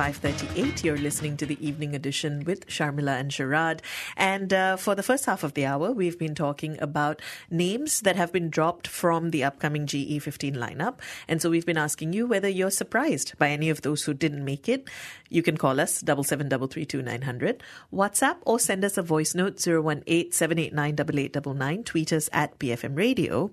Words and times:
5.38. 0.00 0.82
You're 0.82 0.96
listening 0.96 1.36
to 1.36 1.44
the 1.44 1.58
evening 1.60 1.94
edition 1.94 2.42
with 2.46 2.66
Sharmila 2.68 3.20
and 3.20 3.30
Sharad. 3.30 3.80
And 4.16 4.50
uh, 4.50 4.78
for 4.78 4.94
the 4.94 5.02
first 5.02 5.26
half 5.26 5.44
of 5.44 5.52
the 5.52 5.66
hour, 5.66 5.92
we've 5.92 6.18
been 6.18 6.34
talking 6.34 6.80
about 6.80 7.20
names 7.50 8.00
that 8.00 8.16
have 8.16 8.32
been 8.32 8.48
dropped 8.48 8.86
from 8.86 9.28
the 9.28 9.44
upcoming 9.44 9.84
GE15 9.84 10.56
lineup. 10.56 11.00
And 11.28 11.42
so 11.42 11.50
we've 11.50 11.66
been 11.66 11.76
asking 11.76 12.14
you 12.14 12.26
whether 12.26 12.48
you're 12.48 12.70
surprised 12.70 13.36
by 13.36 13.50
any 13.50 13.68
of 13.68 13.82
those 13.82 14.04
who 14.04 14.14
didn't 14.14 14.42
make 14.42 14.70
it. 14.70 14.88
You 15.28 15.42
can 15.42 15.58
call 15.58 15.78
us, 15.78 16.02
77332900, 16.02 17.60
WhatsApp, 17.92 18.36
or 18.46 18.58
send 18.58 18.86
us 18.86 18.96
a 18.96 19.02
voice 19.02 19.34
note, 19.34 19.56
018-789-8899, 19.56 21.84
tweet 21.84 22.14
us 22.14 22.30
at 22.32 22.58
BFM 22.58 22.96
Radio. 22.96 23.50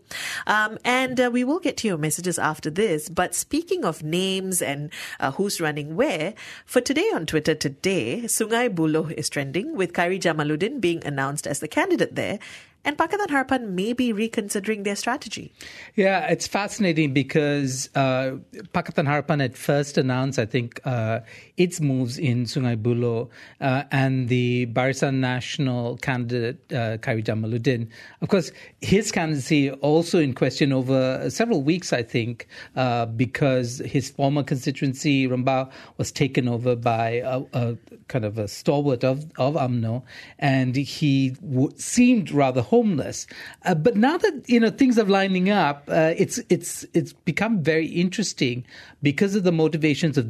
Um, 0.48 0.78
and 0.86 1.20
uh, 1.20 1.30
we 1.32 1.44
will 1.44 1.60
get 1.60 1.76
to 1.78 1.88
your 1.90 1.98
messages 1.98 2.40
after 2.40 2.70
this. 2.70 3.10
But 3.10 3.36
speaking 3.36 3.84
of 3.84 4.02
names 4.02 4.62
and 4.62 4.94
uh, 5.20 5.32
who's 5.32 5.60
running 5.60 5.98
where, 5.98 6.36
for 6.66 6.82
today 6.82 7.10
on 7.14 7.26
Twitter 7.26 7.56
today, 7.56 8.22
Sungai 8.26 8.74
Buloh 8.74 9.12
is 9.12 9.30
trending 9.30 9.76
with 9.76 9.94
Khairy 9.94 10.20
Jamaluddin 10.20 10.82
being 10.82 11.06
announced 11.06 11.48
as 11.48 11.60
the 11.60 11.68
candidate 11.68 12.16
there 12.16 12.40
and 12.88 12.98
Pakatan 12.98 13.28
Harapan 13.28 13.72
may 13.72 13.92
be 13.92 14.14
reconsidering 14.14 14.84
their 14.84 14.96
strategy. 14.96 15.52
Yeah, 15.96 16.26
it's 16.28 16.48
fascinating 16.48 17.14
because 17.14 17.90
uh, 17.96 18.38
Pakatan 18.74 19.06
Harapan 19.06 19.42
had 19.42 19.58
first 19.58 19.98
announced, 19.98 20.40
I 20.40 20.46
think, 20.46 20.80
uh, 20.86 21.20
its 21.58 21.82
moves 21.82 22.18
in 22.18 22.46
Sungai 22.46 22.82
Buloh 22.82 23.28
uh, 23.60 23.84
and 23.92 24.30
the 24.30 24.68
Barisan 24.68 25.16
Nasional 25.20 26.02
candidate, 26.02 26.60
uh, 26.72 26.98
Jamaluddin. 26.98 27.90
Of 28.22 28.30
course, 28.30 28.54
his 28.80 29.12
candidacy 29.12 29.70
also 29.72 30.20
in 30.20 30.34
question 30.34 30.72
over 30.72 31.30
several 31.30 31.64
weeks, 31.64 31.92
I 31.92 32.04
think, 32.04 32.48
uh, 32.78 33.08
because 33.08 33.80
his 33.80 34.12
former 34.12 34.44
constituency, 34.44 35.28
Rembau, 35.28 35.70
was 35.98 36.10
taken 36.14 36.48
over 36.48 36.74
by 36.78 37.22
a, 37.26 37.42
a 37.52 37.78
kind 38.08 38.24
of 38.24 38.38
a 38.38 38.48
stalwart 38.48 39.04
of, 39.04 39.26
of 39.38 39.56
UMNO, 39.56 40.04
and 40.40 40.78
he 40.78 41.32
w- 41.32 41.72
seemed 41.76 42.32
rather 42.32 42.62
homeless. 42.78 43.26
Uh, 43.66 43.76
but 43.76 43.96
now 43.96 44.18
that 44.18 44.36
you 44.48 44.60
know 44.60 44.70
things 44.70 44.98
are 45.00 45.10
lining 45.20 45.50
up, 45.50 45.78
uh, 45.90 46.14
it's 46.24 46.40
it's 46.50 46.86
it's 46.94 47.14
become 47.14 47.64
very 47.64 47.88
interesting 47.88 48.64
because 49.02 49.36
of 49.36 49.44
the 49.44 49.52
motivations 49.52 50.18
of 50.18 50.26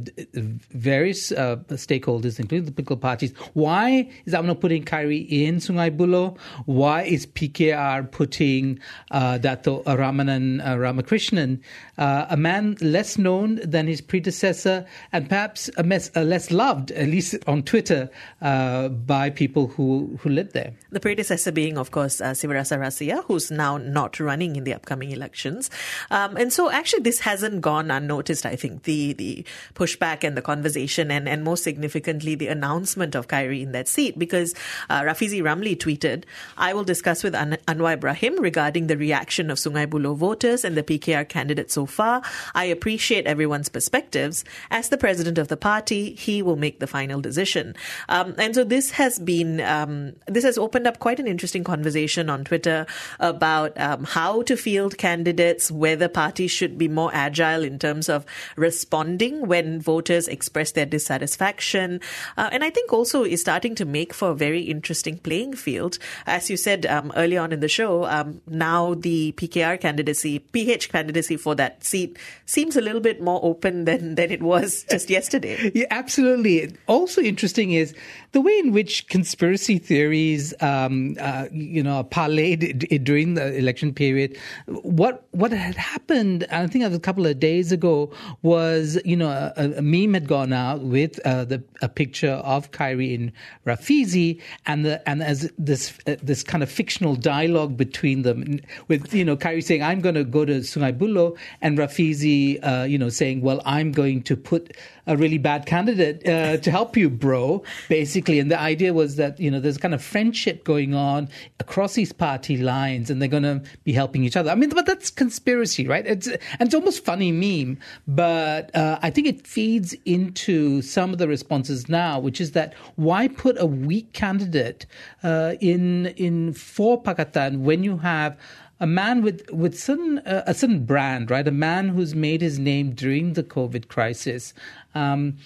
various 0.72 1.31
uh, 1.31 1.58
stakeholders, 1.72 2.39
including 2.39 2.66
the 2.66 2.72
political 2.72 2.98
parties. 2.98 3.31
Why 3.54 4.09
is 4.26 4.34
UMNO 4.34 4.59
putting 4.59 4.84
Khairy 4.84 5.28
in 5.30 5.58
Sungai 5.58 5.89
Buloh? 5.95 6.38
Why 6.66 7.04
is 7.04 7.26
PKR 7.26 8.09
putting 8.12 8.80
uh, 9.11 9.38
Dato 9.38 9.84
Ramanan 9.84 10.66
uh, 10.66 10.78
Ramakrishnan, 10.78 11.59
uh, 11.98 12.26
a 12.30 12.38
man 12.38 12.78
less 12.82 13.17
known 13.17 13.59
than 13.64 13.88
his 13.88 14.02
predecessor 14.02 14.86
and 15.11 15.30
perhaps 15.30 15.70
a, 15.78 15.84
mess, 15.84 16.11
less 16.16 16.52
loved, 16.52 16.92
at 16.92 17.08
least 17.08 17.36
on 17.48 17.64
Twitter, 17.64 18.09
uh, 18.42 18.89
by 18.89 19.30
people 19.30 19.67
who 19.67 20.17
who 20.20 20.30
live 20.30 20.54
there? 20.54 20.73
The 20.92 21.00
predecessor 21.00 21.52
being, 21.52 21.78
of 21.78 21.92
course, 21.92 22.22
uh, 22.22 22.34
Sivarasa 22.41 22.77
Rasiah, 22.77 23.23
who's 23.25 23.52
now 23.52 23.77
not 23.77 24.19
running 24.19 24.55
in 24.55 24.63
the 24.63 24.73
upcoming 24.73 25.11
elections. 25.11 25.69
Um, 26.11 26.38
and 26.38 26.52
so 26.52 26.69
actually 26.71 27.02
this 27.02 27.19
hasn't 27.19 27.61
gone 27.61 27.91
unnoticed, 27.91 28.45
I 28.45 28.55
think, 28.55 28.83
the, 28.83 29.13
the 29.13 29.45
pushback 29.75 30.23
and 30.23 30.38
the 30.38 30.41
conversation 30.41 31.11
and, 31.11 31.27
and 31.27 31.43
most 31.43 31.63
significantly 31.63 32.35
the 32.35 32.47
announcement 32.47 33.15
of 33.15 33.27
Khairy 33.27 33.61
in 33.61 33.71
that 33.73 33.88
seat 33.88 34.17
because 34.17 34.53
uh, 34.89 35.02
Rafizi 35.02 35.41
Ramli 35.41 35.77
tweeted, 35.77 36.23
I 36.58 36.73
will 36.73 36.83
discuss 36.83 37.23
with 37.23 37.35
An- 37.35 37.58
Anwar 37.67 37.93
Ibrahim 37.93 38.39
regarding 38.39 38.88
the 38.88 38.97
reaction 38.97 39.52
of 39.52 39.58
Sungai 39.58 39.87
Buloh 39.87 40.15
voters 40.15 40.64
and 40.64 40.76
the 40.76 40.83
PKR 40.83 41.27
candidate 41.27 41.71
so 41.71 41.86
far. 41.86 42.21
I 42.55 42.65
appreciate 42.65 43.27
everyone's 43.27 43.70
perspectives. 43.70 44.43
As 44.71 44.89
the 44.89 44.97
president 44.97 45.37
of 45.37 45.47
the 45.47 45.58
party, 45.58 46.15
he 46.15 46.42
will 46.42 46.55
make 46.55 46.80
the 46.80 46.87
final 46.87 47.21
decision. 47.21 47.76
Um, 48.09 48.33
and 48.37 48.55
so 48.55 48.64
this 48.64 48.92
has 48.92 49.20
been, 49.20 49.61
um, 49.61 50.14
this 50.27 50.43
has 50.43 50.58
opened 50.58 50.87
up 50.87 50.99
quite 50.99 51.20
an 51.20 51.27
interesting 51.27 51.64
conversation 51.64 52.17
on 52.17 52.44
Twitter 52.44 52.86
about 53.20 53.80
um, 53.80 54.04
how 54.04 54.42
to 54.44 54.58
field 54.58 54.98
candidates, 54.98 55.72
whether 55.72 56.08
parties 56.08 56.52
should 56.52 56.78
be 56.78 56.88
more 56.88 57.11
agile 57.14 57.64
in 57.64 57.78
terms 57.80 58.10
of 58.10 58.26
responding 58.55 59.48
when 59.48 59.80
voters 59.80 60.27
express 60.27 60.72
their 60.72 60.86
dissatisfaction. 60.86 62.02
Uh, 62.36 62.50
and 62.52 62.64
I 62.64 62.70
think 62.70 62.92
also 62.92 63.23
is 63.23 63.42
starting 63.42 63.76
to 63.76 63.86
make 63.86 64.14
for 64.14 64.32
a 64.32 64.36
very 64.36 64.61
interesting 64.61 65.17
playing 65.20 65.54
field. 65.54 66.00
As 66.26 66.50
you 66.50 66.58
said 66.58 66.86
um, 66.86 67.14
early 67.16 67.38
on 67.38 67.54
in 67.54 67.60
the 67.60 67.67
show, 67.67 68.06
um, 68.06 68.42
now 68.48 68.95
the 68.95 69.33
PKR 69.33 69.80
candidacy, 69.80 70.39
PH 70.39 70.89
candidacy 70.89 71.38
for 71.38 71.56
that 71.56 71.83
seat 71.83 72.17
seems 72.45 72.76
a 72.76 72.82
little 72.82 73.02
bit 73.02 73.22
more 73.22 73.39
open 73.44 73.86
than, 73.89 74.16
than 74.16 74.32
it 74.32 74.42
was 74.42 74.86
just 74.89 75.10
yesterday. 75.10 75.72
Yeah, 75.73 75.86
absolutely. 75.92 76.76
Also 76.88 77.22
interesting 77.22 77.72
is 77.72 77.94
the 78.32 78.42
way 78.42 78.58
in 78.60 78.72
which 78.72 79.08
conspiracy 79.08 79.77
theories, 79.77 80.54
um, 80.61 81.16
uh, 81.20 81.48
you 81.52 81.83
know, 81.83 82.04
parlayed 82.12 83.04
during 83.04 83.34
the 83.36 83.56
election 83.56 83.94
period. 83.94 84.38
What 84.66 85.28
what 85.32 85.52
had 85.52 85.76
happened? 85.76 86.45
I 86.52 86.68
think 86.68 86.84
a 86.84 87.00
couple 87.00 87.26
of 87.26 87.40
days 87.40 87.72
ago 87.72 88.12
was 88.42 89.00
you 89.06 89.16
know 89.16 89.30
a, 89.30 89.73
a 89.78 89.82
meme 89.82 90.14
had 90.14 90.28
gone 90.28 90.54
out 90.54 90.82
with 90.82 91.20
uh, 91.26 91.45
the 91.45 91.64
a 91.82 91.90
picture 91.90 92.32
of 92.32 92.72
Khairy 92.72 93.14
in 93.14 93.32
Rafizi 93.66 94.42
and 94.66 94.86
the 94.86 95.08
and 95.10 95.23
as 95.23 95.52
this 95.58 95.98
uh, 96.08 96.16
this 96.22 96.44
kind 96.44 96.64
of 96.64 96.70
fictional 96.70 97.16
dialogue 97.16 97.78
between 97.78 98.22
them 98.22 98.60
with 98.88 99.14
you 99.14 99.26
know 99.26 99.38
Khairy 99.38 99.64
saying 99.64 99.84
I'm 99.84 100.02
going 100.02 100.16
to 100.16 100.24
go 100.24 100.45
to 100.45 100.60
Sungai 100.60 100.98
Buloh 100.98 101.38
and 101.62 101.78
Rafizi 101.78 102.60
uh, 102.64 102.84
you 102.84 102.98
know 102.98 103.10
saying 103.10 103.42
well 103.42 103.62
I'm 103.66 103.92
going 103.92 104.24
to 104.24 104.36
put 104.36 104.76
a 105.08 105.16
really 105.16 105.38
bad 105.38 105.66
candidate 105.66 106.28
uh, 106.28 106.58
to 106.58 106.70
help 106.70 106.98
you, 106.98 107.10
bro, 107.10 107.64
basically. 107.88 108.39
And 108.39 108.52
the 108.52 108.60
idea 108.60 108.94
was 108.94 109.16
that, 109.16 109.39
you 109.39 109.50
know, 109.50 109.60
there's 109.60 109.78
kind 109.78 109.94
of 109.94 110.04
friendship 110.04 110.66
going 110.66 110.94
on 110.94 111.30
across 111.60 111.96
these 111.97 112.13
party 112.13 112.55
lines 112.55 113.09
and 113.09 113.21
they're 113.21 113.27
going 113.27 113.43
to 113.43 113.61
be 113.83 113.91
helping 113.91 114.23
each 114.23 114.37
other. 114.37 114.49
I 114.49 114.55
mean, 114.55 114.69
but 114.69 114.85
that's 114.85 115.09
conspiracy, 115.09 115.85
right? 115.85 116.08
It's, 116.08 116.27
and 116.27 116.61
it's 116.61 116.73
almost 116.73 117.03
funny 117.03 117.33
meme, 117.33 117.77
but 118.08 118.73
uh, 118.73 118.97
I 119.02 119.09
think 119.09 119.27
it 119.27 119.45
feeds 119.45 119.93
into 120.05 120.81
some 120.81 121.11
of 121.11 121.17
the 121.17 121.27
responses 121.27 121.89
now, 121.89 122.19
which 122.19 122.39
is 122.39 122.53
that 122.53 122.73
why 122.95 123.27
put 123.27 123.59
a 123.59 123.65
weak 123.65 124.13
candidate 124.13 124.85
uh, 125.23 125.55
in, 125.59 126.08
in 126.15 126.53
for 126.53 127.02
Pakatan 127.02 127.59
when 127.59 127.83
you 127.83 127.97
have 127.97 128.38
a 128.79 128.88
man 128.88 129.24
with 129.24 129.50
with 129.51 129.77
certain 129.77 130.19
uh, 130.19 130.44
a 130.45 130.53
certain 130.53 130.85
brand, 130.85 131.31
right? 131.31 131.47
A 131.47 131.51
man 131.51 131.89
who's 131.89 132.13
made 132.13 132.41
his 132.41 132.59
name 132.59 132.91
during 132.91 133.33
the 133.33 133.41
COVID 133.44 133.88
crisis. 133.88 134.53
Um, 134.94 135.38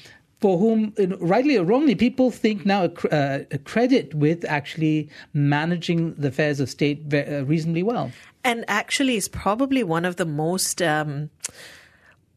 for 0.41 0.57
whom, 0.57 0.93
rightly 1.19 1.55
or 1.57 1.63
wrongly, 1.63 1.95
people 1.95 2.31
think 2.31 2.65
now 2.65 2.85
uh, 3.11 3.39
a 3.51 3.57
credit 3.59 4.13
with 4.15 4.43
actually 4.45 5.09
managing 5.33 6.15
the 6.15 6.29
affairs 6.29 6.59
of 6.59 6.69
state 6.69 7.13
uh, 7.13 7.45
reasonably 7.45 7.83
well. 7.83 8.11
And 8.43 8.65
actually, 8.67 9.15
is 9.15 9.27
probably 9.29 9.83
one 9.83 10.03
of 10.03 10.15
the 10.15 10.25
most. 10.25 10.81
Um 10.81 11.29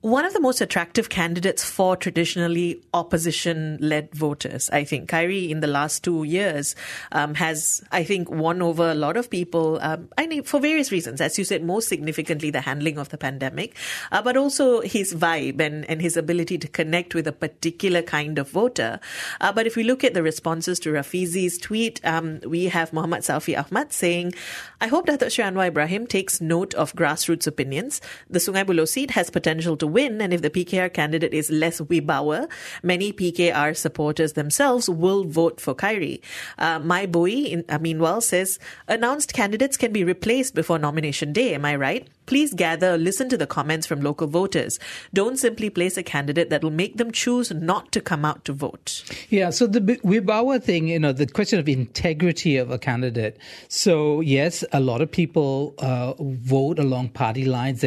one 0.04 0.26
of 0.26 0.34
the 0.34 0.40
most 0.40 0.60
attractive 0.60 1.08
candidates 1.08 1.64
for 1.64 1.96
traditionally 1.96 2.78
opposition 2.92 3.78
led 3.80 4.14
voters. 4.14 4.68
I 4.68 4.84
think 4.84 5.08
Khairy 5.08 5.48
in 5.48 5.60
the 5.60 5.66
last 5.66 6.04
two 6.04 6.24
years 6.24 6.76
um, 7.12 7.32
has, 7.36 7.82
I 7.90 8.04
think, 8.04 8.30
won 8.30 8.60
over 8.60 8.90
a 8.90 8.94
lot 8.94 9.16
of 9.16 9.30
people. 9.30 9.78
Um, 9.80 10.10
I 10.18 10.26
mean, 10.26 10.42
for 10.42 10.60
various 10.60 10.92
reasons, 10.92 11.22
as 11.22 11.38
you 11.38 11.44
said, 11.44 11.64
most 11.64 11.88
significantly 11.88 12.50
the 12.50 12.60
handling 12.60 12.98
of 12.98 13.08
the 13.08 13.16
pandemic, 13.16 13.78
uh, 14.12 14.20
but 14.20 14.36
also 14.36 14.82
his 14.82 15.14
vibe 15.14 15.58
and, 15.58 15.88
and 15.88 16.02
his 16.02 16.18
ability 16.18 16.58
to 16.58 16.68
connect 16.68 17.14
with 17.14 17.26
a 17.26 17.32
particular 17.32 18.02
kind 18.02 18.38
of 18.38 18.50
voter. 18.50 19.00
Uh, 19.40 19.52
but 19.52 19.66
if 19.66 19.74
we 19.74 19.84
look 19.84 20.04
at 20.04 20.12
the 20.12 20.22
responses 20.22 20.78
to 20.80 20.90
Rafizi's 20.90 21.56
tweet, 21.56 22.04
um, 22.04 22.40
we 22.46 22.66
have 22.66 22.92
Muhammad 22.92 23.22
Salfi 23.22 23.58
Ahmad 23.58 23.90
saying, 23.94 24.34
I 24.82 24.88
hope 24.88 25.06
Datuk 25.06 25.32
Sri 25.32 25.44
Anwar 25.44 25.68
Ibrahim 25.68 26.06
takes 26.06 26.42
note 26.42 26.74
of 26.74 26.94
grassroots 26.94 27.46
opinions. 27.46 28.02
The 28.28 28.38
Sungai 28.38 28.66
Buloh 28.66 28.86
seat 28.86 29.12
has 29.12 29.30
potential 29.30 29.78
to 29.78 29.93
win, 29.94 30.20
and 30.20 30.34
if 30.34 30.42
the 30.42 30.50
PKR 30.50 30.92
candidate 30.92 31.32
is 31.32 31.50
less 31.50 31.80
wibawa, 31.80 32.50
many 32.82 33.12
PKR 33.12 33.76
supporters 33.76 34.34
themselves 34.34 34.90
will 34.90 35.24
vote 35.24 35.60
for 35.60 35.74
Khairy. 35.74 36.20
Uh, 36.58 36.80
my 36.80 37.06
boy, 37.06 37.30
in, 37.30 37.64
uh, 37.68 37.78
meanwhile, 37.78 38.20
says 38.20 38.58
announced 38.88 39.32
candidates 39.32 39.76
can 39.76 39.92
be 39.92 40.04
replaced 40.04 40.54
before 40.54 40.78
nomination 40.78 41.32
day. 41.32 41.54
Am 41.54 41.64
I 41.64 41.76
right? 41.76 42.08
Please 42.26 42.54
gather, 42.54 42.96
listen 42.96 43.28
to 43.28 43.36
the 43.36 43.46
comments 43.46 43.86
from 43.86 44.00
local 44.00 44.26
voters. 44.26 44.78
Don't 45.12 45.38
simply 45.38 45.70
place 45.70 45.96
a 45.96 46.02
candidate 46.02 46.50
that 46.50 46.62
will 46.62 46.70
make 46.70 46.96
them 46.96 47.12
choose 47.12 47.52
not 47.52 47.92
to 47.92 48.00
come 48.00 48.24
out 48.24 48.44
to 48.46 48.52
vote. 48.52 49.04
Yeah, 49.28 49.50
so 49.50 49.66
the 49.66 49.80
Wibawa 49.80 50.62
thing, 50.62 50.88
you 50.88 50.98
know, 50.98 51.12
the 51.12 51.26
question 51.26 51.58
of 51.58 51.68
integrity 51.68 52.56
of 52.56 52.70
a 52.70 52.78
candidate. 52.78 53.38
So, 53.68 54.20
yes, 54.20 54.64
a 54.72 54.80
lot 54.80 55.00
of 55.00 55.10
people 55.10 55.74
uh, 55.78 56.14
vote 56.18 56.78
along 56.78 57.10
party 57.10 57.44
lines. 57.44 57.84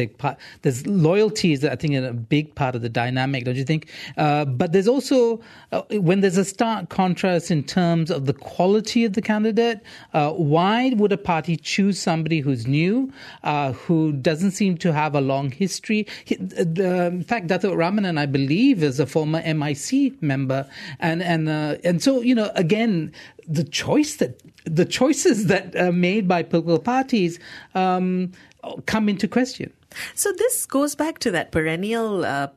There's 0.62 0.86
loyalties, 0.86 1.64
I 1.64 1.76
think, 1.76 1.94
a 1.94 2.12
big 2.12 2.54
part 2.54 2.74
of 2.74 2.82
the 2.82 2.88
dynamic, 2.88 3.44
don't 3.44 3.56
you 3.56 3.64
think? 3.64 3.88
Uh, 4.16 4.44
but 4.44 4.72
there's 4.72 4.88
also, 4.88 5.40
uh, 5.72 5.82
when 5.90 6.20
there's 6.20 6.36
a 6.36 6.44
stark 6.44 6.88
contrast 6.90 7.50
in 7.50 7.64
terms 7.64 8.10
of 8.10 8.26
the 8.26 8.32
quality 8.32 9.04
of 9.04 9.14
the 9.14 9.22
candidate, 9.22 9.80
uh, 10.14 10.30
why 10.32 10.90
would 10.96 11.12
a 11.12 11.18
party 11.18 11.56
choose 11.56 12.00
somebody 12.00 12.40
who's 12.40 12.66
new, 12.66 13.12
uh, 13.42 13.72
who 13.72 14.12
doesn't 14.28 14.50
seem 14.50 14.76
to 14.76 14.92
have 14.92 15.14
a 15.14 15.22
long 15.22 15.50
history. 15.50 16.06
He, 16.26 16.34
the, 16.36 17.06
in 17.06 17.24
fact, 17.24 17.46
Dato 17.46 17.74
Ramanan, 17.74 18.18
I 18.18 18.26
believe, 18.26 18.82
is 18.82 19.00
a 19.00 19.06
former 19.06 19.40
MIC 19.42 20.22
member, 20.22 20.68
and 21.00 21.22
and 21.22 21.48
uh, 21.48 21.76
and 21.82 22.02
so 22.02 22.20
you 22.20 22.34
know, 22.34 22.50
again, 22.54 23.12
the 23.48 23.64
choice 23.64 24.16
that 24.16 24.42
the 24.64 24.84
choices 24.84 25.46
that 25.46 25.74
are 25.76 25.92
made 25.92 26.28
by 26.28 26.42
political 26.42 26.78
parties 26.78 27.40
um, 27.74 28.32
come 28.84 29.08
into 29.08 29.26
question. 29.26 29.72
So 30.14 30.30
this 30.32 30.66
goes 30.66 30.94
back 30.94 31.18
to 31.20 31.30
that 31.30 31.50
perennial 31.50 32.24
uh, 32.26 32.48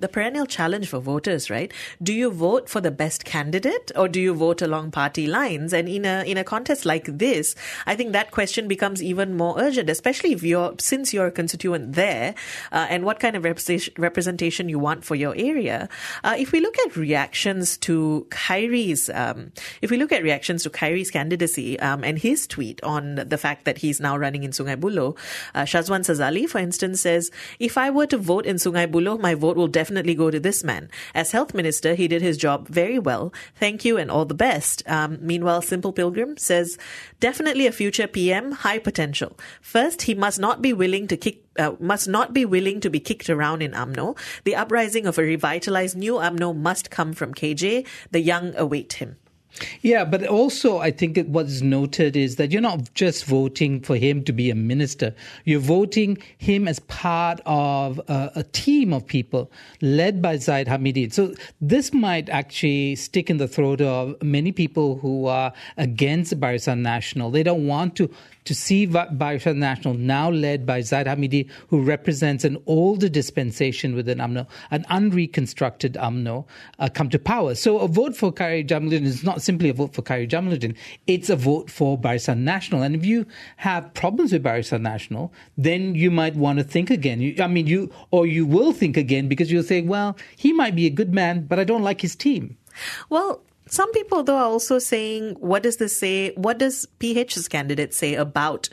the 0.00 0.08
perennial 0.08 0.46
challenge 0.46 0.88
for 0.88 0.98
voters, 0.98 1.50
right? 1.50 1.72
Do 2.02 2.12
you 2.12 2.30
vote 2.30 2.68
for 2.68 2.80
the 2.80 2.90
best 2.90 3.24
candidate 3.24 3.92
or 3.94 4.08
do 4.08 4.20
you 4.20 4.34
vote 4.34 4.62
along 4.62 4.90
party 4.90 5.26
lines? 5.26 5.72
And 5.72 5.88
in 5.88 6.04
a 6.04 6.24
in 6.26 6.38
a 6.38 6.44
contest 6.44 6.86
like 6.86 7.04
this, 7.04 7.54
I 7.86 7.94
think 7.94 8.12
that 8.12 8.30
question 8.30 8.66
becomes 8.66 9.02
even 9.02 9.36
more 9.36 9.54
urgent, 9.58 9.90
especially 9.90 10.32
if 10.32 10.42
you're 10.42 10.74
since 10.78 11.12
you're 11.12 11.26
a 11.26 11.30
constituent 11.30 11.92
there, 11.92 12.34
uh, 12.72 12.86
and 12.88 13.04
what 13.04 13.20
kind 13.20 13.36
of 13.36 13.44
representation 13.44 14.68
you 14.68 14.78
want 14.78 15.04
for 15.04 15.14
your 15.14 15.34
area. 15.36 15.88
Uh, 16.24 16.34
if 16.38 16.52
we 16.52 16.60
look 16.60 16.78
at 16.78 16.96
reactions 16.96 17.76
to 17.78 18.26
Khairy's, 18.30 19.10
um, 19.10 19.52
if 19.82 19.90
we 19.90 19.98
look 19.98 20.12
at 20.12 20.22
reactions 20.22 20.62
to 20.62 20.70
Khairy's 20.70 21.10
candidacy 21.10 21.78
um, 21.80 22.02
and 22.04 22.18
his 22.18 22.46
tweet 22.46 22.82
on 22.82 23.16
the 23.16 23.38
fact 23.38 23.66
that 23.66 23.78
he's 23.78 24.00
now 24.00 24.16
running 24.16 24.44
in 24.44 24.50
Sungai 24.50 24.76
Buloh, 24.80 25.16
uh, 25.54 25.62
Shazwan 25.62 26.00
Sazali, 26.00 26.48
for 26.48 26.58
instance, 26.58 27.02
says, 27.02 27.30
"If 27.58 27.76
I 27.76 27.90
were 27.90 28.06
to 28.06 28.16
vote 28.16 28.46
in 28.46 28.56
Sungai 28.56 28.90
Buloh, 28.90 29.20
my 29.20 29.34
vote 29.34 29.56
will 29.56 29.68
definitely." 29.68 29.89
Definitely 29.90 30.14
go 30.14 30.30
to 30.30 30.38
this 30.38 30.62
man. 30.62 30.88
As 31.16 31.32
health 31.32 31.52
minister, 31.52 31.96
he 31.96 32.06
did 32.06 32.22
his 32.22 32.36
job 32.36 32.68
very 32.68 32.96
well. 32.96 33.34
Thank 33.56 33.84
you 33.84 33.98
and 33.98 34.08
all 34.08 34.24
the 34.24 34.34
best. 34.34 34.88
Um, 34.88 35.18
meanwhile, 35.20 35.62
Simple 35.62 35.92
Pilgrim 35.92 36.36
says, 36.36 36.78
definitely 37.18 37.66
a 37.66 37.72
future 37.72 38.06
PM, 38.06 38.52
high 38.52 38.78
potential. 38.78 39.36
First, 39.60 40.02
he 40.02 40.14
must 40.14 40.38
not 40.38 40.62
be 40.62 40.72
willing 40.72 41.08
to 41.08 41.16
kick 41.16 41.44
uh, 41.58 41.72
must 41.80 42.06
not 42.06 42.32
be 42.32 42.44
willing 42.44 42.78
to 42.82 42.88
be 42.88 43.00
kicked 43.00 43.28
around 43.28 43.62
in 43.62 43.72
UMNO. 43.72 44.16
The 44.44 44.54
uprising 44.54 45.06
of 45.08 45.18
a 45.18 45.22
revitalized 45.22 45.96
new 45.96 46.20
UMNO 46.20 46.56
must 46.56 46.92
come 46.92 47.12
from 47.12 47.34
KJ. 47.34 47.84
The 48.12 48.20
young 48.20 48.54
await 48.54 48.92
him. 48.92 49.16
Yeah, 49.82 50.04
but 50.04 50.26
also 50.26 50.78
I 50.78 50.90
think 50.90 51.18
what 51.26 51.46
is 51.46 51.62
noted 51.62 52.16
is 52.16 52.36
that 52.36 52.50
you're 52.50 52.62
not 52.62 52.92
just 52.94 53.24
voting 53.24 53.80
for 53.80 53.96
him 53.96 54.22
to 54.24 54.32
be 54.32 54.50
a 54.50 54.54
minister. 54.54 55.14
You're 55.44 55.60
voting 55.60 56.18
him 56.38 56.68
as 56.68 56.78
part 56.80 57.40
of 57.46 57.98
a, 58.08 58.32
a 58.36 58.42
team 58.44 58.92
of 58.92 59.06
people 59.06 59.50
led 59.80 60.22
by 60.22 60.36
Zahid 60.36 60.66
Hamidi. 60.66 61.12
So 61.12 61.34
this 61.60 61.92
might 61.92 62.28
actually 62.28 62.96
stick 62.96 63.28
in 63.30 63.38
the 63.38 63.48
throat 63.48 63.80
of 63.80 64.20
many 64.22 64.52
people 64.52 64.98
who 64.98 65.26
are 65.26 65.52
against 65.76 66.38
Barisan 66.38 66.80
Nasional. 66.80 67.32
They 67.32 67.42
don't 67.42 67.66
want 67.66 67.96
to 67.96 68.10
to 68.44 68.54
see 68.54 68.86
Barisan 68.86 69.58
Nasional 69.58 69.98
now 69.98 70.30
led 70.30 70.64
by 70.64 70.80
Zahid 70.80 71.06
Hamidi, 71.06 71.48
who 71.68 71.82
represents 71.82 72.44
an 72.44 72.60
older 72.66 73.08
dispensation 73.08 73.94
within 73.94 74.18
UMNO, 74.18 74.46
an 74.70 74.84
unreconstructed 74.88 75.94
UMNO, 75.94 76.46
uh, 76.78 76.88
come 76.92 77.10
to 77.10 77.18
power. 77.18 77.54
So 77.54 77.78
a 77.78 77.86
vote 77.86 78.16
for 78.16 78.32
Khairy 78.32 78.66
Jamaluddin 78.66 79.04
is 79.04 79.22
not 79.22 79.39
simply 79.40 79.68
a 79.68 79.74
vote 79.74 79.94
for 79.94 80.02
Khairy 80.02 80.28
Jamaluddin, 80.28 80.76
it's 81.06 81.30
a 81.30 81.36
vote 81.36 81.70
for 81.70 81.98
Barisan 81.98 82.42
Nasional. 82.42 82.84
And 82.84 82.94
if 82.94 83.04
you 83.04 83.26
have 83.58 83.92
problems 83.94 84.32
with 84.32 84.42
Barisan 84.42 84.82
Nasional, 84.82 85.30
then 85.56 85.94
you 85.94 86.10
might 86.10 86.34
want 86.36 86.58
to 86.58 86.64
think 86.64 86.90
again. 86.90 87.20
You, 87.20 87.34
I 87.42 87.46
mean, 87.46 87.66
you, 87.66 87.92
or 88.10 88.26
you 88.26 88.46
will 88.46 88.72
think 88.72 88.96
again 88.96 89.28
because 89.28 89.50
you'll 89.50 89.62
say, 89.62 89.82
well, 89.82 90.16
he 90.36 90.52
might 90.52 90.74
be 90.74 90.86
a 90.86 90.90
good 90.90 91.12
man, 91.12 91.46
but 91.46 91.58
I 91.58 91.64
don't 91.64 91.82
like 91.82 92.00
his 92.00 92.14
team. 92.14 92.56
Well, 93.08 93.42
some 93.66 93.92
people, 93.92 94.24
though, 94.24 94.36
are 94.36 94.44
also 94.44 94.78
saying, 94.80 95.36
what 95.38 95.62
does 95.62 95.76
this 95.76 95.96
say? 95.96 96.32
What 96.34 96.58
does 96.58 96.86
PH's 96.98 97.46
candidate 97.46 97.94
say 97.94 98.14
about 98.14 98.68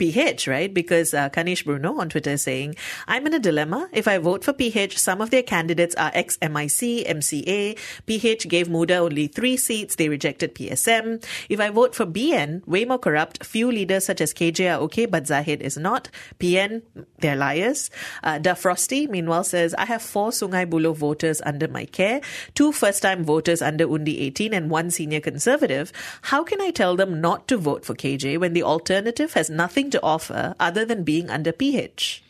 PH, 0.00 0.48
right? 0.48 0.72
Because 0.72 1.12
uh, 1.12 1.28
Kanish 1.28 1.66
Bruno 1.66 2.00
on 2.00 2.08
Twitter 2.08 2.30
is 2.30 2.42
saying, 2.42 2.74
I'm 3.06 3.26
in 3.26 3.34
a 3.34 3.38
dilemma. 3.38 3.86
If 3.92 4.08
I 4.08 4.16
vote 4.16 4.42
for 4.42 4.54
PH, 4.54 4.96
some 4.96 5.20
of 5.20 5.28
their 5.28 5.42
candidates 5.42 5.94
are 5.96 6.10
ex 6.14 6.38
MIC, 6.40 7.04
MCA. 7.06 7.78
PH 8.06 8.48
gave 8.48 8.70
Muda 8.70 8.96
only 8.96 9.26
three 9.26 9.58
seats. 9.58 9.96
They 9.96 10.08
rejected 10.08 10.54
PSM. 10.54 11.22
If 11.50 11.60
I 11.60 11.68
vote 11.68 11.94
for 11.94 12.06
BN, 12.06 12.66
way 12.66 12.86
more 12.86 12.98
corrupt. 12.98 13.44
Few 13.44 13.70
leaders 13.70 14.06
such 14.06 14.22
as 14.22 14.32
KJ 14.32 14.74
are 14.74 14.80
okay, 14.84 15.04
but 15.04 15.26
Zahid 15.26 15.60
is 15.60 15.76
not. 15.76 16.08
PN, 16.38 16.80
they're 17.18 17.36
liars. 17.36 17.90
Uh, 18.24 18.38
Da 18.38 18.54
Frosty, 18.54 19.06
meanwhile, 19.06 19.44
says, 19.44 19.74
I 19.74 19.84
have 19.84 20.00
four 20.00 20.30
Sungai 20.30 20.64
Buloh 20.64 20.96
voters 20.96 21.42
under 21.44 21.68
my 21.68 21.84
care, 21.84 22.22
two 22.54 22.72
first 22.72 23.02
time 23.02 23.22
voters 23.22 23.60
under 23.60 23.84
Undi 23.92 24.18
18, 24.20 24.54
and 24.54 24.70
one 24.70 24.90
senior 24.90 25.20
conservative. 25.20 25.92
How 26.22 26.42
can 26.42 26.62
I 26.62 26.70
tell 26.70 26.96
them 26.96 27.20
not 27.20 27.46
to 27.48 27.58
vote 27.58 27.84
for 27.84 27.94
KJ 27.94 28.40
when 28.40 28.54
the 28.54 28.62
alternative 28.62 29.34
has 29.34 29.50
nothing 29.50 29.89
to 29.90 30.02
offer 30.02 30.54
other 30.58 30.84
than 30.84 31.04
being 31.04 31.30
under 31.30 31.52
PH. 31.52 32.22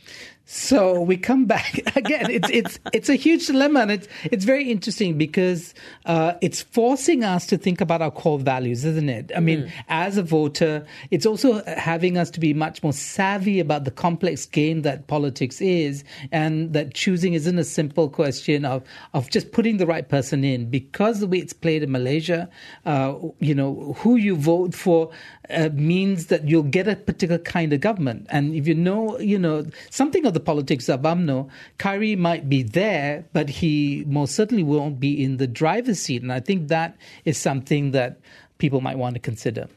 So 0.52 1.00
we 1.00 1.16
come 1.16 1.44
back 1.44 1.80
again. 1.96 2.28
It's 2.28 2.50
it's 2.50 2.80
it's 2.92 3.08
a 3.08 3.14
huge 3.14 3.46
dilemma, 3.46 3.82
and 3.82 3.92
it's 3.92 4.08
it's 4.24 4.44
very 4.44 4.68
interesting 4.68 5.16
because 5.16 5.74
uh, 6.06 6.32
it's 6.40 6.60
forcing 6.60 7.22
us 7.22 7.46
to 7.46 7.56
think 7.56 7.80
about 7.80 8.02
our 8.02 8.10
core 8.10 8.40
values, 8.40 8.84
isn't 8.84 9.08
it? 9.08 9.30
I 9.36 9.38
mean, 9.38 9.62
mm. 9.62 9.70
as 9.88 10.16
a 10.16 10.24
voter, 10.24 10.84
it's 11.12 11.24
also 11.24 11.62
having 11.66 12.18
us 12.18 12.30
to 12.30 12.40
be 12.40 12.52
much 12.52 12.82
more 12.82 12.92
savvy 12.92 13.60
about 13.60 13.84
the 13.84 13.92
complex 13.92 14.44
game 14.44 14.82
that 14.82 15.06
politics 15.06 15.60
is, 15.60 16.02
and 16.32 16.72
that 16.72 16.94
choosing 16.94 17.34
isn't 17.34 17.56
a 17.56 17.62
simple 17.62 18.08
question 18.08 18.64
of 18.64 18.82
of 19.14 19.30
just 19.30 19.52
putting 19.52 19.76
the 19.76 19.86
right 19.86 20.08
person 20.08 20.42
in. 20.42 20.68
Because 20.68 21.20
the 21.20 21.28
way 21.28 21.38
it's 21.38 21.52
played 21.52 21.84
in 21.84 21.92
Malaysia, 21.92 22.50
uh, 22.86 23.14
you 23.38 23.54
know, 23.54 23.94
who 23.98 24.16
you 24.16 24.34
vote 24.34 24.74
for 24.74 25.12
uh, 25.48 25.68
means 25.74 26.26
that 26.26 26.48
you'll 26.48 26.64
get 26.64 26.88
a 26.88 26.96
particular 26.96 27.38
kind 27.38 27.72
of 27.72 27.80
government, 27.80 28.26
and 28.30 28.52
if 28.56 28.66
you 28.66 28.74
know, 28.74 29.16
you 29.20 29.38
know, 29.38 29.64
something 29.90 30.26
of 30.26 30.34
the 30.34 30.39
the 30.40 30.44
politics 30.44 30.88
of 30.88 31.00
UMNO, 31.02 31.48
Khairy 31.78 32.16
might 32.16 32.48
be 32.48 32.62
there, 32.62 33.24
but 33.32 33.48
he 33.48 34.04
most 34.06 34.34
certainly 34.34 34.62
won't 34.62 34.98
be 34.98 35.22
in 35.22 35.36
the 35.36 35.46
driver's 35.46 36.00
seat. 36.00 36.22
And 36.22 36.32
I 36.32 36.40
think 36.40 36.68
that 36.68 36.96
is 37.24 37.36
something 37.36 37.90
that 37.92 38.18
people 38.58 38.80
might 38.80 38.98
want 38.98 39.14
to 39.14 39.20
consider 39.20 39.68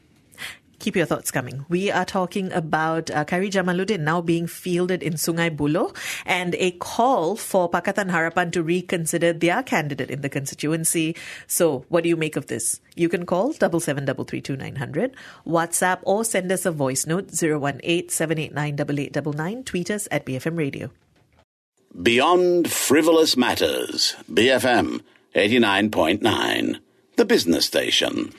keep 0.84 0.94
your 0.94 1.06
thoughts 1.06 1.30
coming. 1.30 1.64
We 1.70 1.90
are 1.90 2.04
talking 2.04 2.52
about 2.52 3.10
uh, 3.10 3.24
Khairy 3.24 3.50
Jamaluddin 3.50 4.00
now 4.00 4.20
being 4.20 4.46
fielded 4.46 5.02
in 5.02 5.14
Sungai 5.14 5.48
Buloh 5.48 5.96
and 6.26 6.54
a 6.56 6.72
call 6.72 7.36
for 7.36 7.70
Pakatan 7.70 8.10
Harapan 8.10 8.52
to 8.52 8.62
reconsider 8.62 9.32
their 9.32 9.62
candidate 9.62 10.10
in 10.10 10.20
the 10.20 10.28
constituency. 10.28 11.16
So, 11.46 11.86
what 11.88 12.02
do 12.02 12.10
you 12.10 12.18
make 12.18 12.36
of 12.36 12.48
this? 12.48 12.82
You 12.96 13.08
can 13.08 13.24
call 13.24 13.54
double 13.54 13.80
seven 13.80 14.04
double 14.04 14.24
three 14.24 14.42
two 14.42 14.56
nine 14.56 14.76
hundred, 14.76 15.16
WhatsApp 15.46 16.00
or 16.02 16.22
send 16.22 16.52
us 16.52 16.66
a 16.66 16.70
voice 16.70 17.06
note 17.06 17.30
zero 17.30 17.58
one 17.58 17.80
eight 17.82 18.10
seven 18.10 18.38
eight 18.38 18.52
nine 18.52 18.76
double 18.76 19.00
eight 19.00 19.14
double 19.14 19.32
nine. 19.32 19.64
Tweet 19.64 19.90
us 19.90 20.06
at 20.10 20.26
BFM 20.26 20.58
Radio. 20.58 20.90
Beyond 22.02 22.70
frivolous 22.70 23.38
matters, 23.38 24.14
BFM 24.30 25.00
eighty 25.34 25.58
nine 25.58 25.90
point 25.90 26.20
nine, 26.20 26.80
the 27.16 27.24
business 27.24 27.64
station. 27.64 28.34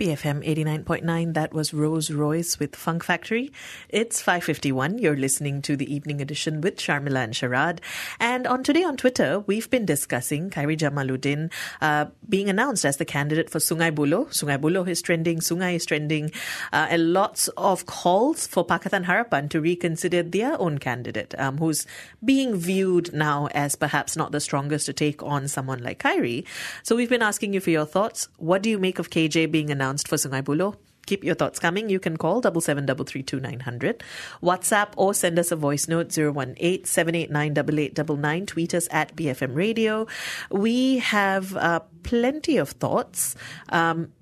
BFM 0.00 0.42
89.9. 0.46 1.34
That 1.34 1.52
was 1.52 1.74
Rose 1.74 2.10
Royce 2.10 2.58
with 2.58 2.74
Funk 2.74 3.04
Factory. 3.04 3.52
It's 3.90 4.22
5.51. 4.22 4.98
You're 4.98 5.14
listening 5.14 5.60
to 5.60 5.76
the 5.76 5.94
evening 5.94 6.22
edition 6.22 6.62
with 6.62 6.76
Sharmila 6.78 7.24
and 7.24 7.34
Sharad. 7.34 7.80
And 8.18 8.46
on 8.46 8.62
today 8.62 8.82
on 8.82 8.96
Twitter, 8.96 9.40
we've 9.40 9.68
been 9.68 9.84
discussing 9.84 10.48
Khairy 10.48 10.78
Jamaluddin 10.78 11.52
uh, 11.82 12.06
being 12.26 12.48
announced 12.48 12.86
as 12.86 12.96
the 12.96 13.04
candidate 13.04 13.50
for 13.50 13.58
Sungai 13.58 13.94
Buloh. 13.94 14.28
Sungai 14.28 14.58
Buloh 14.58 14.88
is 14.88 15.02
trending. 15.02 15.40
Sungai 15.40 15.74
is 15.74 15.84
trending. 15.84 16.32
Uh, 16.72 16.86
and 16.88 17.12
lots 17.12 17.48
of 17.58 17.84
calls 17.84 18.46
for 18.46 18.66
Pakatan 18.66 19.04
Harapan 19.04 19.50
to 19.50 19.60
reconsider 19.60 20.22
their 20.22 20.58
own 20.58 20.78
candidate, 20.78 21.34
um, 21.36 21.58
who's 21.58 21.86
being 22.24 22.56
viewed 22.56 23.12
now 23.12 23.48
as 23.48 23.76
perhaps 23.76 24.16
not 24.16 24.32
the 24.32 24.40
strongest 24.40 24.86
to 24.86 24.94
take 24.94 25.22
on 25.22 25.46
someone 25.46 25.82
like 25.82 26.02
Khairy. 26.02 26.46
So 26.84 26.96
we've 26.96 27.10
been 27.10 27.20
asking 27.20 27.52
you 27.52 27.60
for 27.60 27.68
your 27.68 27.84
thoughts. 27.84 28.28
What 28.38 28.62
do 28.62 28.70
you 28.70 28.78
make 28.78 28.98
of 28.98 29.10
KJ 29.10 29.52
being 29.52 29.68
announced 29.68 29.89
announced 29.90 30.08
for 30.08 30.16
Sungai 30.16 30.42
Buloh. 30.42 30.76
Keep 31.06 31.24
your 31.24 31.34
thoughts 31.34 31.58
coming. 31.58 31.90
You 31.90 31.98
can 31.98 32.16
call 32.16 32.40
double 32.40 32.60
seven 32.60 32.86
double 32.86 33.04
three 33.04 33.22
two 33.22 33.40
nine 33.40 33.60
hundred, 33.60 34.04
WhatsApp 34.42 34.92
or 34.96 35.12
send 35.14 35.38
us 35.38 35.50
a 35.50 35.56
voice 35.56 35.88
note 35.88 36.12
zero 36.12 36.30
one 36.30 36.54
eight 36.58 36.86
seven 36.86 37.14
eight 37.16 37.30
nine 37.30 37.54
double 37.54 37.80
eight 37.80 37.94
double 37.94 38.16
nine. 38.16 38.46
Tweet 38.46 38.74
us 38.74 38.86
at 38.92 39.16
BFM 39.16 39.56
Radio. 39.56 40.06
We 40.52 40.98
have 40.98 41.56
uh, 41.56 41.80
plenty 42.04 42.58
of 42.58 42.70
thoughts. 42.70 43.34
Um, 43.70 44.12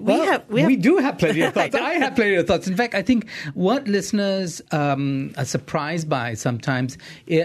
we 0.00 0.14
well, 0.14 0.24
have 0.24 0.48
we, 0.48 0.60
have, 0.62 0.66
we 0.66 0.76
do 0.76 0.96
have 0.96 1.18
plenty 1.18 1.42
of 1.42 1.52
thoughts. 1.52 1.74
I 1.74 1.94
have 1.94 2.14
plenty 2.14 2.34
of 2.36 2.46
thoughts. 2.46 2.66
In 2.66 2.74
fact, 2.74 2.94
I 2.94 3.02
think 3.02 3.28
what 3.52 3.86
listeners 3.86 4.62
um, 4.72 5.32
are 5.36 5.44
surprised 5.44 6.08
by 6.08 6.32
sometimes 6.32 6.96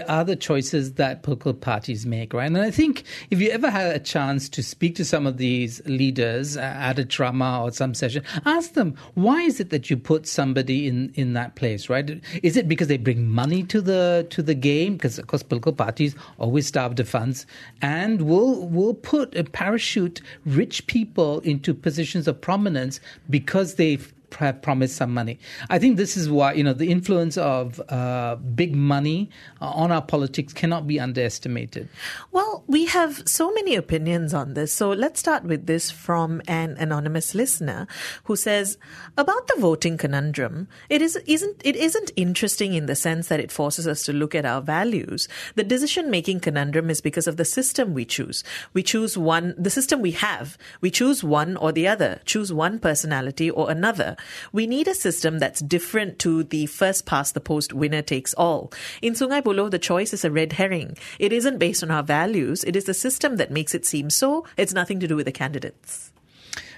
are 0.08 0.24
the 0.24 0.36
choices 0.36 0.94
that 0.94 1.22
political 1.22 1.52
parties 1.52 2.06
make, 2.06 2.32
right? 2.32 2.46
And 2.46 2.56
I 2.56 2.70
think 2.70 3.04
if 3.30 3.40
you 3.40 3.50
ever 3.50 3.68
had 3.68 3.94
a 3.94 3.98
chance 3.98 4.48
to 4.48 4.62
speak 4.62 4.94
to 4.96 5.04
some 5.04 5.26
of 5.26 5.36
these 5.36 5.84
leaders 5.84 6.56
at 6.56 6.98
a 6.98 7.06
ceramah 7.10 7.62
or 7.62 7.72
some 7.72 7.92
session, 7.92 8.24
ask 8.46 8.72
them 8.72 8.96
why 9.14 9.42
is 9.42 9.60
it 9.60 9.68
that 9.68 9.90
you 9.90 9.98
put 9.98 10.26
somebody 10.26 10.88
in 10.88 11.12
in 11.14 11.34
that 11.34 11.56
place, 11.56 11.90
right? 11.90 12.22
Is 12.42 12.56
it 12.56 12.68
because 12.68 12.88
they 12.88 12.96
bring 12.96 13.28
money 13.28 13.64
to 13.64 13.82
the 13.82 14.26
to 14.30 14.42
the 14.42 14.54
game? 14.54 14.94
Because 14.94 15.18
of 15.18 15.26
course, 15.26 15.42
political 15.42 15.74
parties 15.74 16.16
always 16.38 16.66
starve 16.66 16.96
the 16.96 17.04
funds, 17.04 17.44
and 17.82 18.22
will 18.22 18.66
will 18.66 18.94
put 18.94 19.36
a 19.36 19.44
parachute 19.44 20.22
rich 20.46 20.86
people 20.86 21.40
into 21.40 21.74
positions 21.74 22.26
of 22.26 22.40
prominence 22.46 23.00
because 23.28 23.74
they've 23.74 24.14
have 24.36 24.62
promised 24.62 24.96
some 24.96 25.12
money. 25.12 25.38
I 25.70 25.78
think 25.78 25.96
this 25.96 26.16
is 26.16 26.28
why 26.28 26.52
you 26.54 26.64
know 26.64 26.72
the 26.72 26.90
influence 26.90 27.36
of 27.36 27.80
uh, 27.88 28.36
big 28.36 28.74
money 28.74 29.30
on 29.60 29.92
our 29.92 30.02
politics 30.02 30.52
cannot 30.52 30.86
be 30.86 31.00
underestimated. 31.00 31.88
Well, 32.32 32.64
we 32.66 32.86
have 32.86 33.22
so 33.26 33.52
many 33.52 33.74
opinions 33.74 34.34
on 34.34 34.54
this. 34.54 34.72
So 34.72 34.90
let's 34.90 35.20
start 35.20 35.44
with 35.44 35.66
this 35.66 35.90
from 35.90 36.42
an 36.46 36.76
anonymous 36.78 37.34
listener 37.34 37.86
who 38.24 38.36
says 38.36 38.78
about 39.16 39.48
the 39.48 39.60
voting 39.60 39.96
conundrum. 39.96 40.68
It 40.88 41.02
is 41.02 41.16
isn't 41.26 41.62
it 41.64 41.76
isn't 41.76 42.12
interesting 42.16 42.74
in 42.74 42.86
the 42.86 42.96
sense 42.96 43.28
that 43.28 43.40
it 43.40 43.52
forces 43.52 43.86
us 43.86 44.04
to 44.04 44.12
look 44.12 44.34
at 44.34 44.44
our 44.44 44.60
values. 44.60 45.28
The 45.54 45.64
decision 45.64 46.10
making 46.10 46.40
conundrum 46.40 46.90
is 46.90 47.00
because 47.00 47.26
of 47.26 47.36
the 47.36 47.44
system 47.44 47.94
we 47.94 48.04
choose. 48.04 48.44
We 48.72 48.82
choose 48.82 49.16
one 49.16 49.54
the 49.56 49.70
system 49.70 50.00
we 50.00 50.12
have. 50.12 50.58
We 50.80 50.90
choose 50.90 51.24
one 51.24 51.56
or 51.56 51.72
the 51.72 51.88
other. 51.88 52.20
Choose 52.24 52.52
one 52.52 52.78
personality 52.78 53.50
or 53.50 53.70
another. 53.70 54.16
We 54.52 54.66
need 54.66 54.88
a 54.88 54.94
system 54.94 55.38
that's 55.38 55.60
different 55.60 56.18
to 56.20 56.44
the 56.44 56.66
first 56.66 57.06
past 57.06 57.34
the 57.34 57.40
post 57.40 57.72
winner 57.72 58.02
takes 58.02 58.34
all. 58.34 58.72
In 59.02 59.14
Sungai 59.14 59.42
Buloh, 59.42 59.70
the 59.70 59.78
choice 59.78 60.12
is 60.12 60.24
a 60.24 60.30
red 60.30 60.54
herring. 60.54 60.96
It 61.18 61.32
isn't 61.32 61.58
based 61.58 61.82
on 61.82 61.90
our 61.90 62.02
values. 62.02 62.64
It 62.64 62.76
is 62.76 62.84
the 62.84 62.94
system 62.94 63.36
that 63.36 63.50
makes 63.50 63.74
it 63.74 63.86
seem 63.86 64.10
so. 64.10 64.44
It's 64.56 64.72
nothing 64.72 65.00
to 65.00 65.08
do 65.08 65.16
with 65.16 65.26
the 65.26 65.32
candidates. 65.32 66.12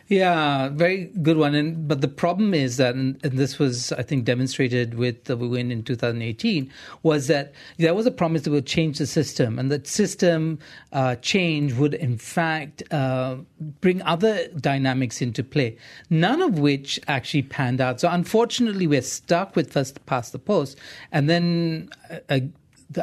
Yeah, 0.08 0.70
very 0.70 1.04
good 1.20 1.36
one. 1.36 1.54
And 1.54 1.86
but 1.86 2.00
the 2.00 2.08
problem 2.08 2.54
is 2.54 2.78
that, 2.78 2.94
and, 2.94 3.20
and 3.22 3.38
this 3.38 3.58
was, 3.58 3.92
I 3.92 4.02
think, 4.02 4.24
demonstrated 4.24 4.94
with 4.94 5.24
the 5.24 5.36
win 5.36 5.70
in 5.70 5.82
2018, 5.82 6.72
was 7.02 7.26
that 7.26 7.52
there 7.76 7.94
was 7.94 8.06
a 8.06 8.10
promise 8.10 8.42
that 8.42 8.50
would 8.50 8.66
change 8.66 8.98
the 8.98 9.06
system, 9.06 9.58
and 9.58 9.70
that 9.70 9.86
system 9.86 10.60
uh, 10.94 11.16
change 11.16 11.74
would, 11.74 11.92
in 11.92 12.16
fact, 12.16 12.82
uh, 12.90 13.36
bring 13.82 14.00
other 14.02 14.48
dynamics 14.48 15.20
into 15.20 15.44
play. 15.44 15.76
None 16.08 16.40
of 16.40 16.58
which 16.58 16.98
actually 17.06 17.42
panned 17.42 17.82
out. 17.82 18.00
So 18.00 18.08
unfortunately, 18.08 18.86
we're 18.86 19.02
stuck 19.02 19.54
with 19.56 19.70
first 19.70 20.04
past 20.06 20.32
the 20.32 20.38
post, 20.38 20.78
and 21.12 21.28
then. 21.28 21.90
Uh, 22.30 22.40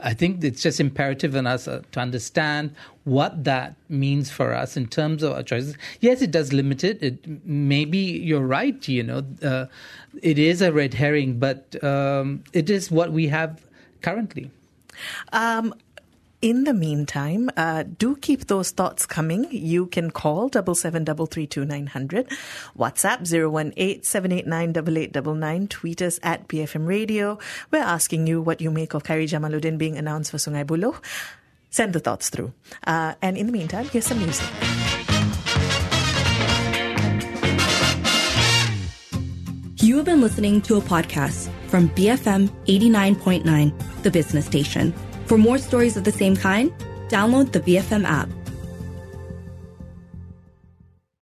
I 0.01 0.13
think 0.13 0.43
it's 0.43 0.61
just 0.61 0.79
imperative 0.79 1.35
on 1.35 1.45
us 1.45 1.67
uh, 1.67 1.83
to 1.91 1.99
understand 1.99 2.75
what 3.03 3.43
that 3.43 3.75
means 3.87 4.31
for 4.31 4.53
us 4.53 4.75
in 4.75 4.87
terms 4.87 5.21
of 5.21 5.33
our 5.33 5.43
choices. 5.43 5.77
Yes, 5.99 6.21
it 6.21 6.31
does 6.31 6.51
limit 6.51 6.83
it. 6.83 7.03
it 7.03 7.45
maybe 7.45 7.97
you're 7.97 8.45
right. 8.45 8.87
You 8.87 9.03
know, 9.03 9.25
uh, 9.43 9.67
it 10.23 10.39
is 10.39 10.61
a 10.61 10.71
red 10.71 10.95
herring, 10.95 11.37
but 11.37 11.81
um, 11.83 12.43
it 12.51 12.69
is 12.69 12.89
what 12.89 13.11
we 13.11 13.27
have 13.27 13.63
currently. 14.01 14.49
Um, 15.33 15.73
in 16.45 16.63
the 16.63 16.75
meantime, 16.75 17.49
uh, 17.57 17.83
do 17.97 18.15
keep 18.15 18.45
those 18.45 18.69
thoughts 18.69 19.07
coming. 19.07 19.47
You 19.49 19.87
can 19.87 20.11
call 20.11 20.47
double 20.47 20.75
seven 20.75 21.03
double 21.03 21.25
three 21.25 21.47
two 21.47 21.65
nine 21.65 21.87
hundred, 21.87 22.29
WhatsApp 22.77 23.25
zero 23.25 23.49
one 23.49 23.73
eight 23.77 24.05
seven 24.05 24.31
eight 24.31 24.45
nine 24.45 24.71
double 24.71 24.95
eight 24.95 25.11
double 25.11 25.33
nine. 25.33 25.67
Tweet 25.67 26.03
us 26.03 26.19
at 26.21 26.47
BFM 26.47 26.85
Radio. 26.85 27.39
We're 27.71 27.81
asking 27.81 28.27
you 28.27 28.43
what 28.43 28.61
you 28.61 28.69
make 28.69 28.93
of 28.93 29.01
Khairy 29.01 29.25
Jamaluddin 29.25 29.79
being 29.79 29.97
announced 29.97 30.29
for 30.29 30.37
Sungai 30.37 30.63
Buloh. 30.63 30.95
Send 31.71 31.93
the 31.93 31.99
thoughts 31.99 32.29
through. 32.29 32.53
Uh, 32.85 33.15
and 33.23 33.37
in 33.37 33.47
the 33.47 33.51
meantime, 33.51 33.85
here's 33.85 34.05
some 34.05 34.19
music. 34.19 34.47
You 39.81 39.97
have 39.97 40.05
been 40.05 40.21
listening 40.21 40.61
to 40.61 40.77
a 40.77 40.81
podcast 40.81 41.49
from 41.69 41.89
BFM 41.89 42.49
89.9, 42.67 44.03
the 44.03 44.11
business 44.11 44.45
station. 44.45 44.93
For 45.25 45.37
more 45.37 45.57
stories 45.57 45.97
of 45.97 46.03
the 46.03 46.11
same 46.11 46.35
kind, 46.35 46.71
download 47.09 47.51
the 47.51 47.59
BFM 47.59 48.05
app. 48.05 48.29